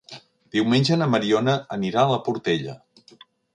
[0.55, 2.77] Diumenge na Mariona anirà a la Portella.